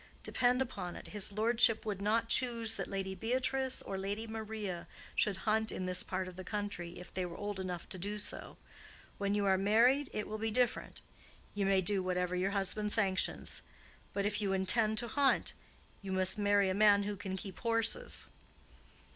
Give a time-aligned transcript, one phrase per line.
[0.23, 5.37] Depend upon it, his lordship would not choose that Lady Beatrice or Lady Maria should
[5.45, 8.57] hunt in this part of the country, if they were old enough to do so.
[9.19, 11.01] When you are married, it will be different:
[11.53, 13.61] you may do whatever your husband sanctions.
[14.11, 15.53] But if you intend to hunt,
[16.01, 18.27] you must marry a man who can keep horses."